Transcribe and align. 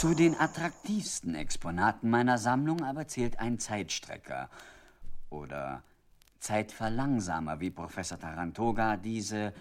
Zu 0.00 0.14
den 0.14 0.34
attraktivsten 0.40 1.34
Exponaten 1.34 2.08
meiner 2.08 2.38
Sammlung 2.38 2.82
aber 2.82 3.06
zählt 3.06 3.38
ein 3.38 3.58
Zeitstrecker 3.58 4.48
oder 5.28 5.82
Zeitverlangsamer, 6.38 7.60
wie 7.60 7.68
Professor 7.68 8.18
Tarantoga 8.18 8.96
diese, 8.96 9.52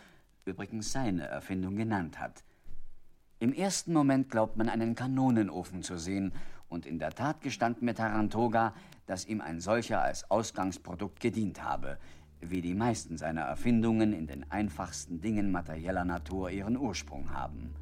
übrigens 0.45 0.93
seine 0.93 1.27
Erfindung 1.27 1.75
genannt 1.75 2.21
hat. 2.21 2.45
Im 3.39 3.51
ersten 3.51 3.91
Moment 3.91 4.29
glaubt 4.29 4.55
man 4.55 4.69
einen 4.69 4.95
Kanonenofen 4.95 5.83
zu 5.83 5.97
sehen, 5.97 6.31
und 6.69 6.85
in 6.85 6.99
der 6.99 7.11
Tat 7.11 7.41
gestand 7.41 7.81
mir 7.81 7.93
Tarantoga, 7.93 8.73
dass 9.07 9.25
ihm 9.25 9.41
ein 9.41 9.59
solcher 9.59 10.01
als 10.01 10.31
Ausgangsprodukt 10.31 11.19
gedient 11.19 11.61
habe, 11.65 11.97
wie 12.39 12.61
die 12.61 12.75
meisten 12.75 13.17
seiner 13.17 13.41
Erfindungen 13.41 14.13
in 14.13 14.25
den 14.25 14.49
einfachsten 14.49 15.19
Dingen 15.19 15.51
materieller 15.51 16.05
Natur 16.05 16.49
ihren 16.49 16.77
Ursprung 16.77 17.33
haben. 17.33 17.75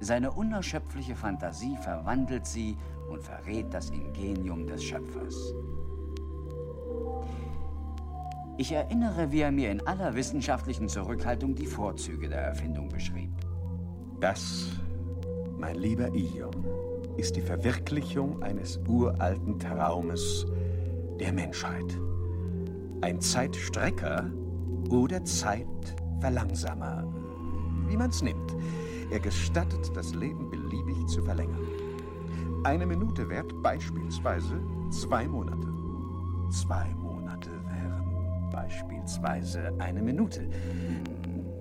Seine 0.00 0.30
unerschöpfliche 0.32 1.14
Fantasie 1.14 1.76
verwandelt 1.76 2.46
sie 2.46 2.76
und 3.10 3.22
verrät 3.22 3.72
das 3.72 3.90
Ingenium 3.90 4.66
des 4.66 4.84
Schöpfers. 4.84 5.54
Ich 8.58 8.72
erinnere, 8.72 9.32
wie 9.32 9.40
er 9.40 9.52
mir 9.52 9.70
in 9.70 9.86
aller 9.86 10.14
wissenschaftlichen 10.14 10.88
Zurückhaltung 10.88 11.54
die 11.54 11.66
Vorzüge 11.66 12.28
der 12.28 12.40
Erfindung 12.40 12.88
beschrieb. 12.88 13.30
Das, 14.20 14.68
mein 15.58 15.76
lieber 15.76 16.08
Ion, 16.14 16.64
ist 17.16 17.36
die 17.36 17.42
Verwirklichung 17.42 18.42
eines 18.42 18.78
uralten 18.88 19.58
Traumes 19.58 20.46
der 21.20 21.32
Menschheit. 21.32 21.98
Ein 23.02 23.20
Zeitstrecker 23.20 24.30
oder 24.90 25.24
Zeitverlangsamer, 25.24 27.06
wie 27.88 27.96
man 27.96 28.10
es 28.10 28.22
nimmt. 28.22 28.56
Er 29.10 29.20
gestattet, 29.20 29.90
das 29.94 30.14
Leben 30.14 30.50
beliebig 30.50 31.06
zu 31.06 31.22
verlängern. 31.22 31.66
Eine 32.64 32.86
Minute 32.86 33.28
währt 33.28 33.62
beispielsweise 33.62 34.60
zwei 34.90 35.28
Monate. 35.28 35.68
Zwei 36.50 36.88
Monate 36.94 37.50
wären 37.50 38.50
beispielsweise 38.50 39.72
eine 39.78 40.02
Minute. 40.02 40.48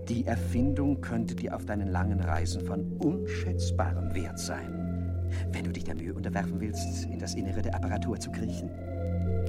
Die 0.09 0.25
Erfindung 0.25 1.01
könnte 1.01 1.35
dir 1.35 1.55
auf 1.55 1.65
deinen 1.65 1.87
langen 1.87 2.19
Reisen 2.19 2.65
von 2.65 2.91
unschätzbarem 2.97 4.13
Wert 4.15 4.39
sein, 4.39 5.27
wenn 5.51 5.65
du 5.65 5.71
dich 5.71 5.83
der 5.83 5.95
Mühe 5.95 6.13
unterwerfen 6.13 6.59
willst, 6.59 7.05
in 7.05 7.19
das 7.19 7.35
Innere 7.35 7.61
der 7.61 7.75
Apparatur 7.75 8.19
zu 8.19 8.31
kriechen. 8.31 8.69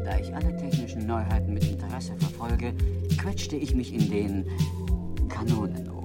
Da 0.05 0.19
ich 0.19 0.35
alle 0.35 0.57
technischen 0.57 1.07
Neuheiten 1.07 1.53
mit 1.53 1.71
Interesse 1.71 2.15
verfolge, 2.19 2.75
quetschte 3.19 3.57
ich 3.57 3.75
mich 3.75 3.93
in 3.93 4.11
den 4.11 4.45
Kanonen 5.29 5.96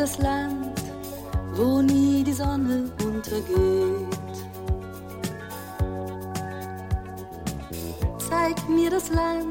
das 0.00 0.16
Land, 0.16 0.80
wo 1.52 1.82
nie 1.82 2.24
die 2.24 2.32
Sonne 2.32 2.90
untergeht. 3.04 4.16
Zeig 8.30 8.66
mir 8.66 8.88
das 8.88 9.10
Land, 9.10 9.49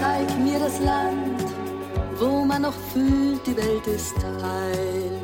Zeig 0.00 0.38
mir 0.38 0.58
das 0.58 0.80
Land, 0.80 1.44
wo 2.18 2.42
man 2.42 2.62
noch 2.62 2.78
fühlt, 2.92 3.46
die 3.46 3.54
Welt 3.54 3.86
ist 3.86 4.16
heil. 4.42 5.20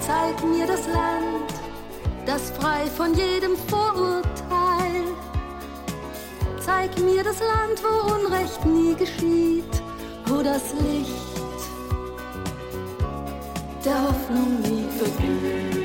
Zeig 0.00 0.44
mir 0.44 0.66
das 0.66 0.86
Land, 0.86 1.50
das 2.26 2.50
frei 2.50 2.84
von 2.94 3.14
jedem 3.14 3.56
Vorurteil. 3.68 5.04
Zeig 6.60 6.90
mir 7.00 7.24
das 7.24 7.40
Land, 7.40 7.82
wo 7.82 8.14
Unrecht 8.14 8.62
nie 8.66 8.94
geschieht, 8.94 9.82
wo 10.26 10.42
das 10.42 10.74
Licht 10.74 11.60
der 13.82 14.02
Hoffnung 14.02 14.60
nie 14.60 14.88
verglüht. 14.98 15.83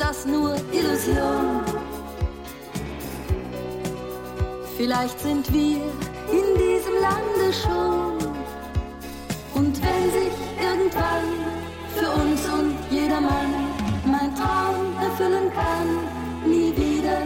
Das 0.00 0.24
nur 0.24 0.54
Illusion. 0.72 1.62
Vielleicht 4.76 5.20
sind 5.20 5.52
wir 5.52 5.76
in 6.38 6.46
diesem 6.58 6.94
Lande 7.06 7.46
schon. 7.62 8.16
Und 9.54 9.74
wenn 9.84 10.04
sich 10.18 10.36
irgendwann 10.68 11.28
für 11.94 12.10
uns 12.22 12.40
und 12.48 12.76
jedermann 12.90 13.50
mein 14.06 14.34
Traum 14.34 14.96
erfüllen 15.02 15.52
kann, 15.52 16.50
nie 16.50 16.72
wieder 16.74 17.20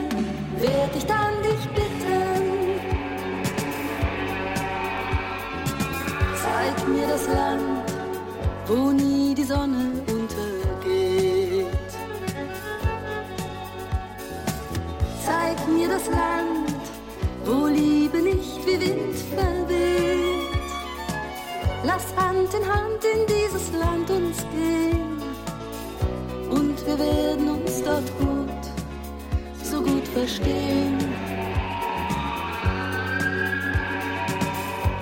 werd 0.59 0.97
ich 0.97 1.07
dann 1.07 1.35
dich 1.43 1.63
bitten. 1.79 2.43
Zeig 6.43 6.89
mir 6.89 7.07
das 7.07 7.27
Land, 7.29 7.93
wo 8.67 8.91
nie 8.91 9.35
die 9.35 9.45
Sonne 9.45 10.04
das 16.05 16.15
Land, 16.15 16.73
wo 17.45 17.67
Liebe 17.67 18.19
nicht 18.19 18.67
wie 18.67 18.81
Wind 18.81 19.17
verweht. 19.35 20.49
Lass 21.85 22.15
Hand 22.17 22.53
in 22.55 22.67
Hand 22.67 23.05
in 23.05 23.27
dieses 23.27 23.73
Land 23.73 24.11
uns 24.11 24.45
gehen 24.55 25.23
und 26.51 26.87
wir 26.87 26.99
werden 26.99 27.49
uns 27.49 27.83
dort 27.83 28.19
gut, 28.19 28.63
so 29.63 29.83
gut 29.83 30.07
verstehen. 30.09 30.99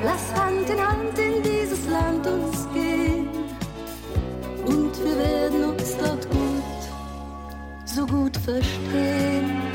Lass 0.05 0.35
Hand 0.41 0.69
in 0.69 0.81
Hand 0.87 1.19
in 1.19 1.43
dieses 1.43 1.89
Land 1.89 2.27
uns 2.27 2.69
gehen 2.75 3.29
und 4.67 5.05
wir 5.05 5.17
werden 5.17 5.65
uns 5.65 5.97
dort 5.97 6.29
gut, 6.31 6.83
so 7.85 8.07
gut 8.07 8.37
verstehen. 8.37 9.72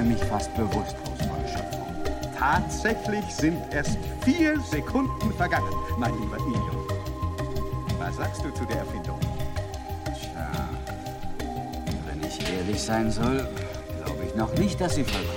Er 0.00 0.06
mich 0.06 0.24
fast 0.24 0.54
bewusstlos 0.56 1.18
Erschöpfung. 1.44 1.86
Tatsächlich 2.38 3.24
sind 3.26 3.58
erst 3.70 3.98
vier 4.22 4.58
Sekunden 4.60 5.30
vergangen, 5.34 5.72
mein 5.98 6.18
lieber 6.18 6.38
Ilion. 6.38 6.88
Was 7.98 8.16
sagst 8.16 8.42
du 8.42 8.50
zu 8.50 8.64
der 8.64 8.78
Erfindung? 8.78 9.20
Tja, 10.04 10.68
wenn 12.06 12.26
ich 12.26 12.40
ehrlich 12.50 12.80
sein 12.80 13.10
soll, 13.10 13.46
glaube 14.02 14.24
ich 14.26 14.34
noch 14.34 14.54
nicht, 14.54 14.80
dass 14.80 14.94
sie 14.94 15.04
vollkommen 15.04 15.29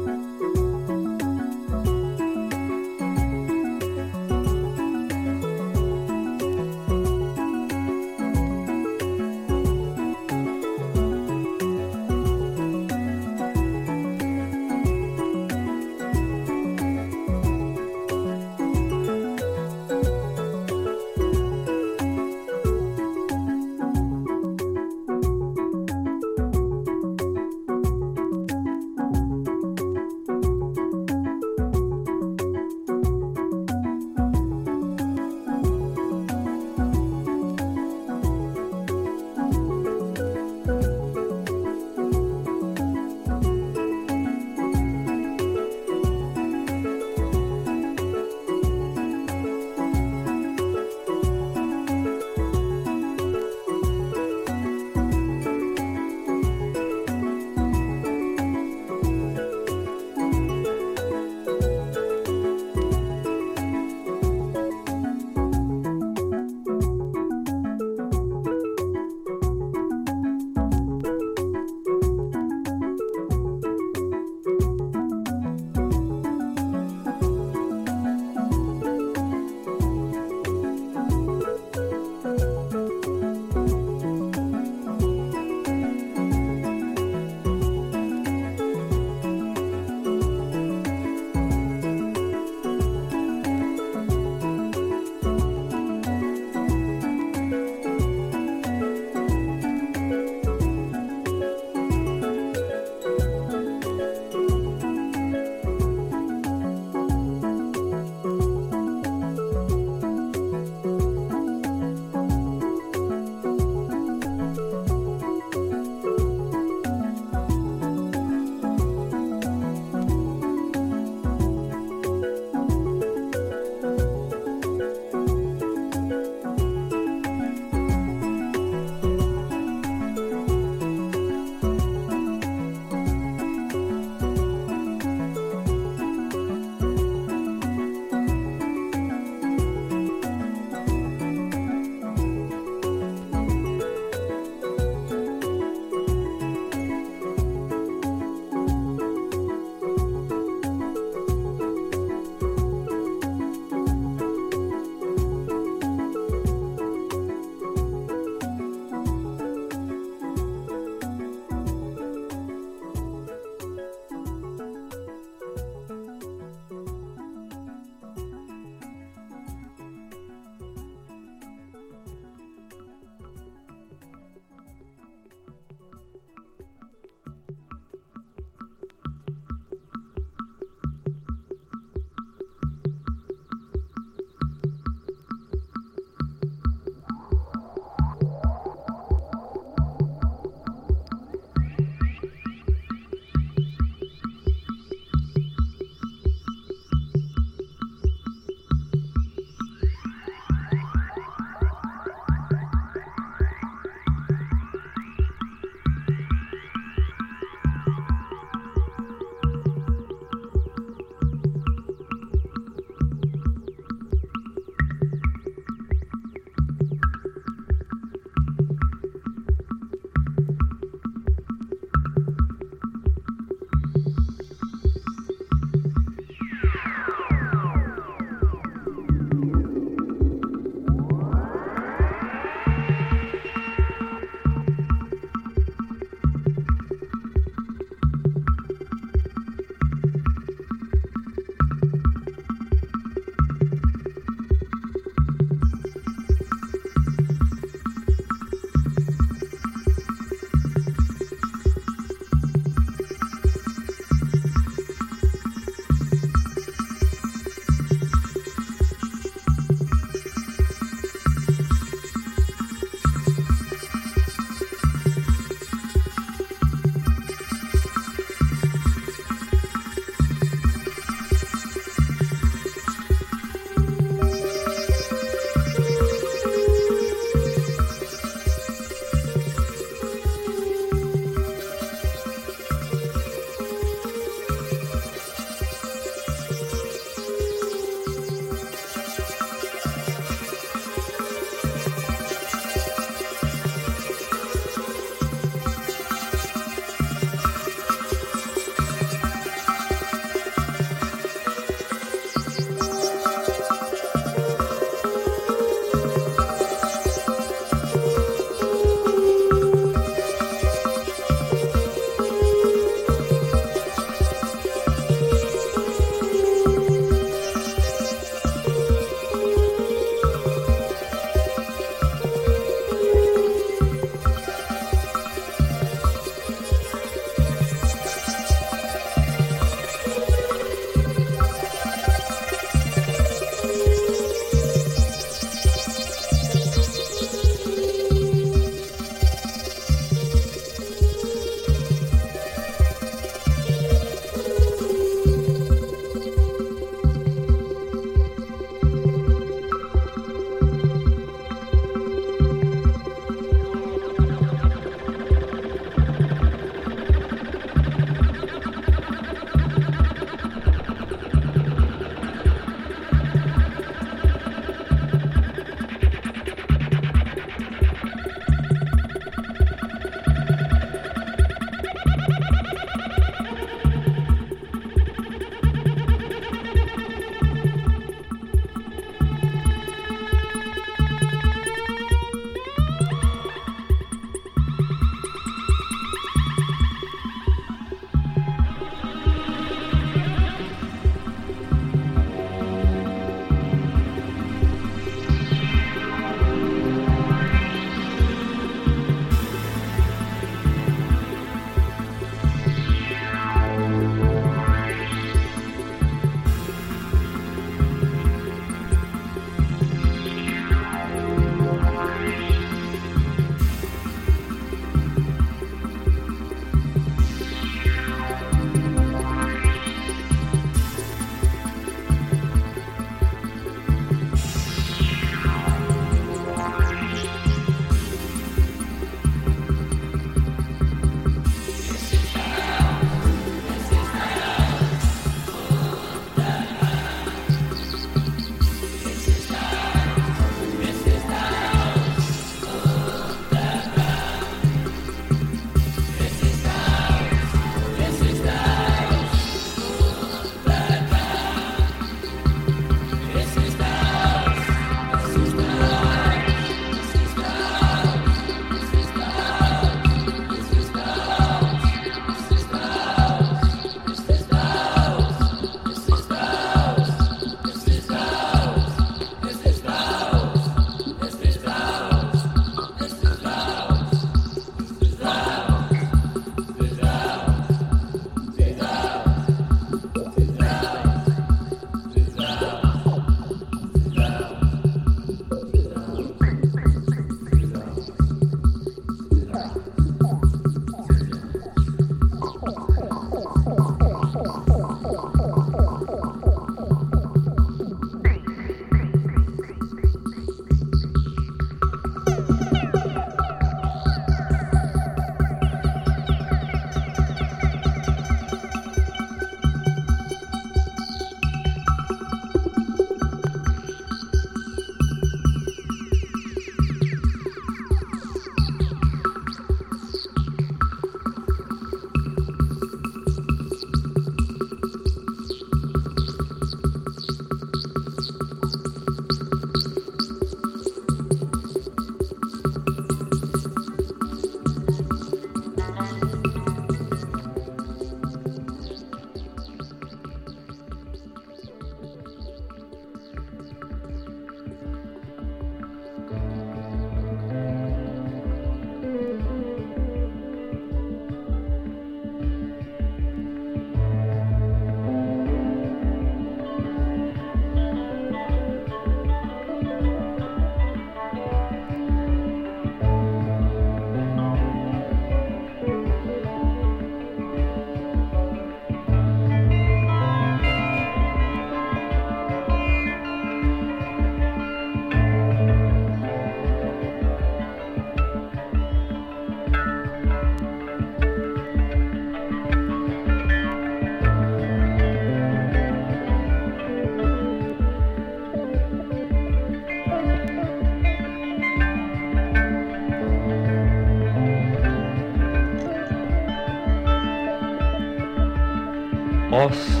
off. 599.61 600.00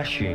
flashy 0.00 0.29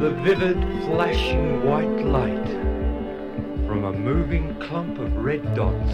the 0.00 0.10
vivid 0.22 0.56
flashing 0.86 1.62
white 1.62 2.06
light 2.06 2.48
from 3.66 3.84
a 3.84 3.92
moving 3.92 4.58
clump 4.58 4.98
of 4.98 5.14
red 5.14 5.42
dots 5.54 5.92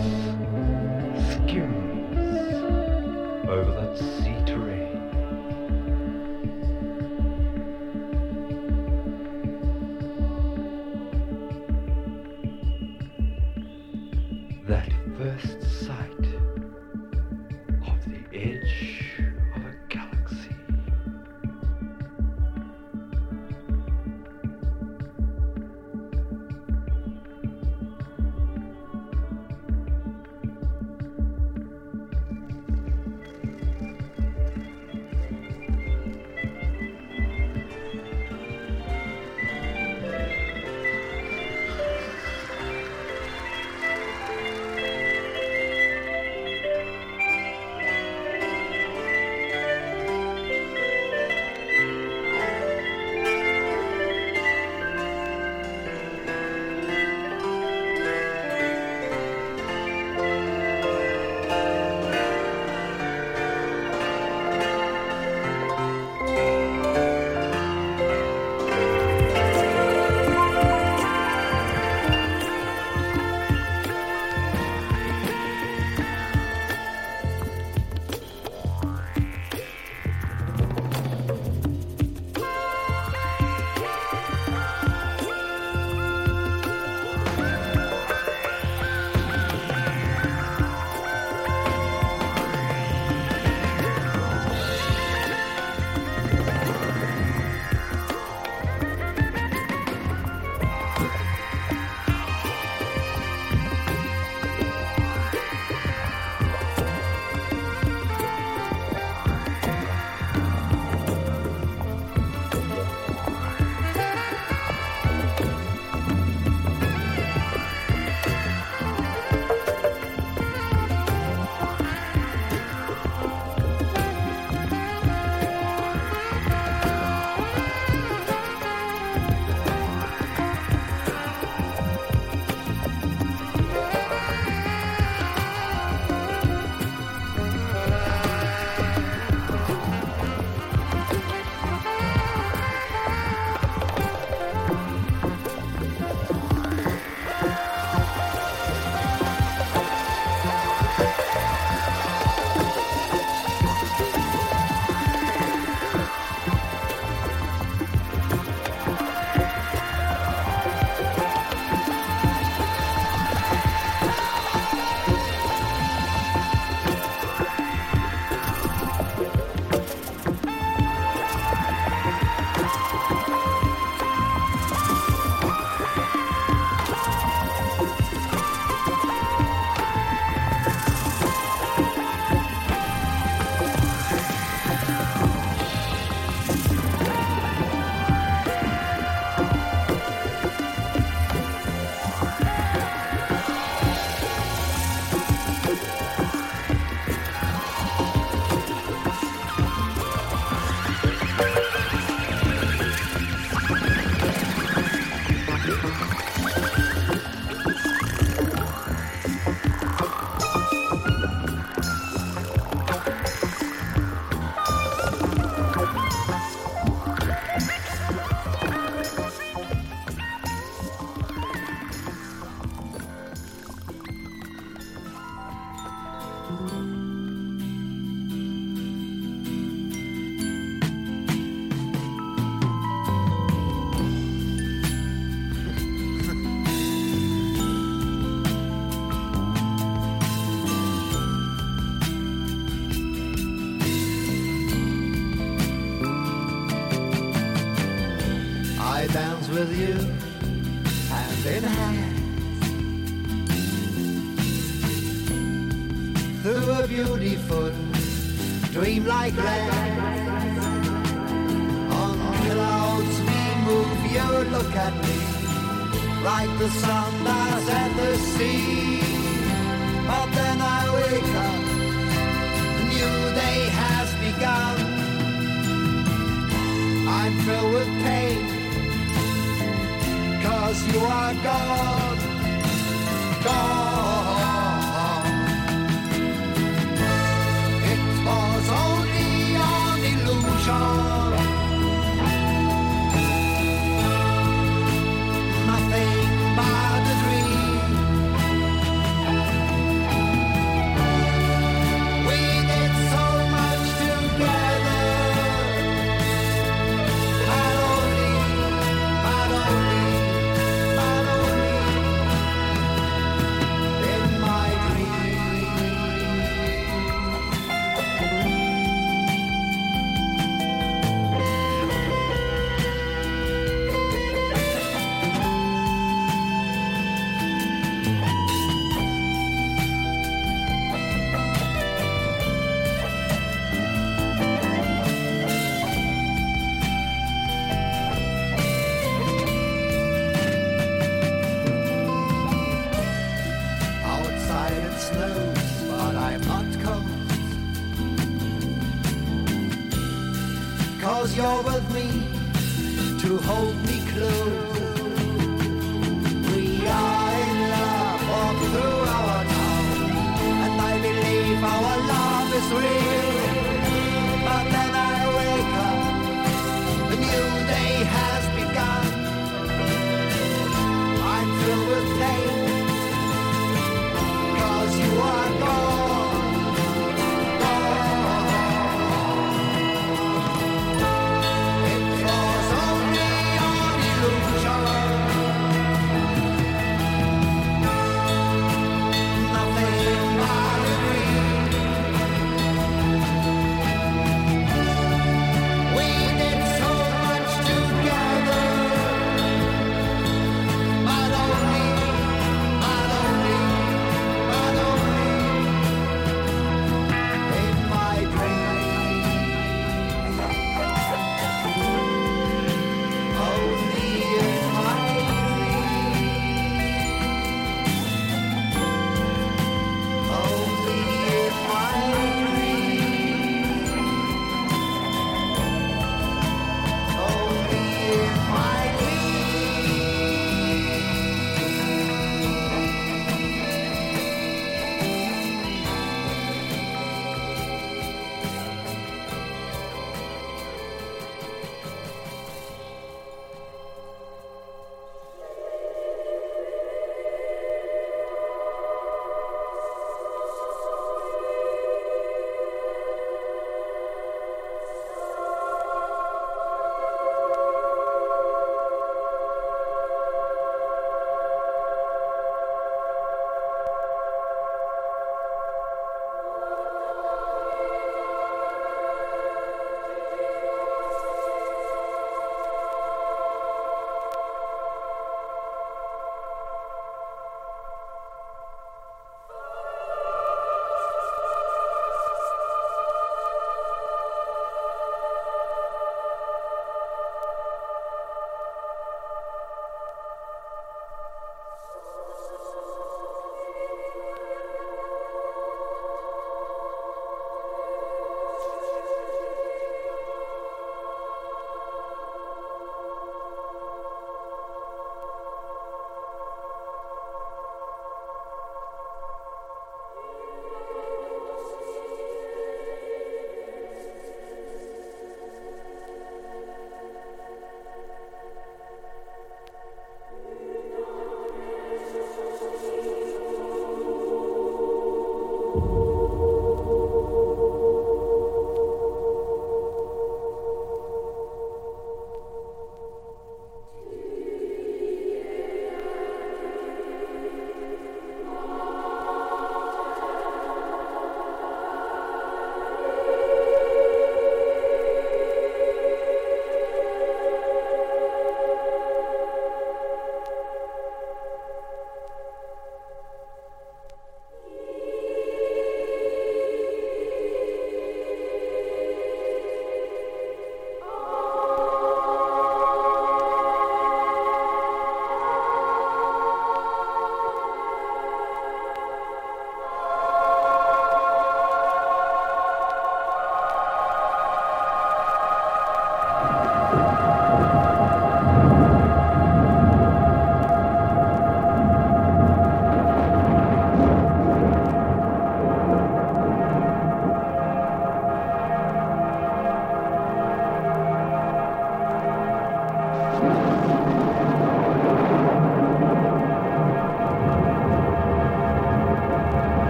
skims 1.32 2.16
over 3.48 3.72
that 3.72 3.98
sea. 3.98 4.25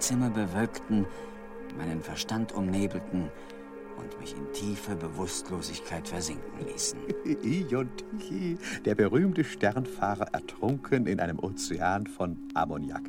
Zimmer 0.00 0.30
bewölkten, 0.30 1.06
meinen 1.76 2.02
Verstand 2.02 2.52
umnebelten 2.52 3.30
und 3.96 4.20
mich 4.20 4.34
in 4.34 4.52
tiefe 4.52 4.96
Bewusstlosigkeit 4.96 6.08
versinken 6.08 6.66
ließen. 6.66 6.98
Ion 7.42 7.88
Tichy, 7.96 8.58
der 8.84 8.94
berühmte 8.94 9.44
Sternfahrer, 9.44 10.28
ertrunken 10.32 11.06
in 11.06 11.20
einem 11.20 11.38
Ozean 11.38 12.06
von 12.06 12.36
Ammoniak. 12.54 13.02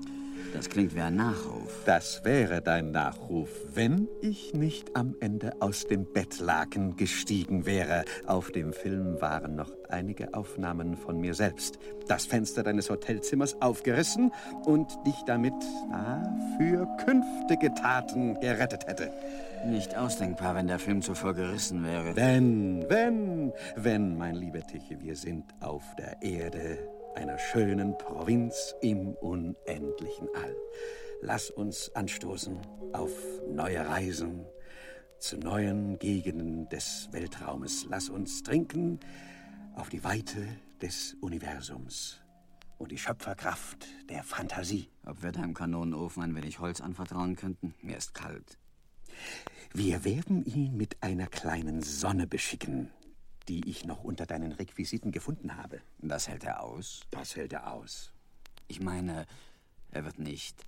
Das 0.53 0.69
klingt 0.69 0.95
wie 0.95 1.01
ein 1.01 1.15
Nachruf. 1.15 1.83
Das 1.85 2.25
wäre 2.25 2.61
dein 2.61 2.91
Nachruf, 2.91 3.49
wenn 3.73 4.07
ich 4.21 4.53
nicht 4.53 4.95
am 4.95 5.15
Ende 5.21 5.53
aus 5.61 5.87
dem 5.87 6.05
Bettlaken 6.11 6.97
gestiegen 6.97 7.65
wäre. 7.65 8.03
Auf 8.25 8.51
dem 8.51 8.73
Film 8.73 9.21
waren 9.21 9.55
noch 9.55 9.71
einige 9.89 10.33
Aufnahmen 10.33 10.97
von 10.97 11.19
mir 11.19 11.33
selbst. 11.35 11.79
Das 12.07 12.25
Fenster 12.25 12.63
deines 12.63 12.89
Hotelzimmers 12.89 13.61
aufgerissen 13.61 14.31
und 14.65 14.89
dich 15.05 15.21
damit 15.25 15.53
ah, 15.91 16.21
für 16.57 16.85
künftige 17.05 17.73
Taten 17.73 18.39
gerettet 18.41 18.87
hätte. 18.87 19.11
Nicht 19.65 19.95
ausdenkbar, 19.95 20.55
wenn 20.55 20.67
der 20.67 20.79
Film 20.79 21.01
zuvor 21.01 21.33
gerissen 21.33 21.83
wäre. 21.85 22.15
Wenn, 22.15 22.89
wenn, 22.89 23.53
wenn, 23.75 24.17
mein 24.17 24.35
lieber 24.35 24.61
Tichy, 24.61 24.99
wir 25.01 25.15
sind 25.15 25.45
auf 25.61 25.83
der 25.97 26.21
Erde 26.21 26.77
einer 27.15 27.37
schönen 27.37 27.97
Provinz 27.97 28.75
im 28.81 29.13
unendlichen 29.15 30.27
All. 30.35 30.55
Lass 31.21 31.49
uns 31.49 31.93
anstoßen 31.95 32.57
auf 32.93 33.11
neue 33.49 33.87
Reisen 33.87 34.45
zu 35.19 35.37
neuen 35.37 35.99
Gegenden 35.99 36.67
des 36.69 37.09
Weltraumes. 37.11 37.85
Lass 37.89 38.09
uns 38.09 38.43
trinken 38.43 38.99
auf 39.75 39.89
die 39.89 40.03
Weite 40.03 40.47
des 40.81 41.15
Universums 41.21 42.21
und 42.77 42.91
die 42.91 42.97
Schöpferkraft 42.97 43.85
der 44.09 44.23
Fantasie. 44.23 44.89
Ob 45.05 45.21
wir 45.21 45.31
deinem 45.31 45.53
Kanonenofen 45.53 46.23
ein 46.23 46.35
wenig 46.35 46.59
Holz 46.59 46.81
anvertrauen 46.81 47.35
könnten? 47.35 47.75
Mir 47.81 47.97
ist 47.97 48.13
kalt. 48.13 48.57
Wir 49.73 50.03
werden 50.03 50.43
ihn 50.43 50.75
mit 50.75 51.01
einer 51.01 51.27
kleinen 51.27 51.81
Sonne 51.81 52.27
beschicken, 52.27 52.89
die 53.51 53.69
ich 53.69 53.83
noch 53.83 54.05
unter 54.05 54.25
deinen 54.25 54.53
Requisiten 54.53 55.11
gefunden 55.11 55.57
habe. 55.57 55.81
Das 55.97 56.29
hält 56.29 56.45
er 56.45 56.63
aus? 56.63 57.01
Das 57.11 57.35
hält 57.35 57.51
er 57.51 57.73
aus. 57.73 58.13
Ich 58.69 58.79
meine, 58.79 59.27
er 59.91 60.05
wird 60.05 60.19
nicht 60.19 60.65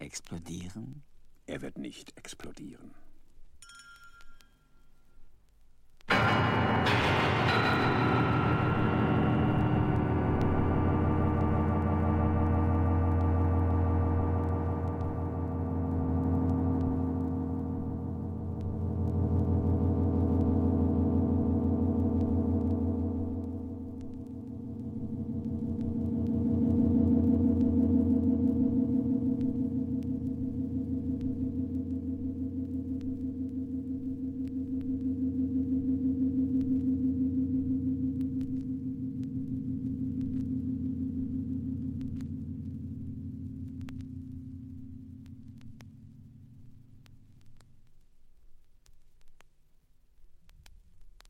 explodieren? 0.00 1.04
Er 1.46 1.62
wird 1.62 1.78
nicht 1.78 2.18
explodieren. 2.18 2.92
Ah! 6.08 6.69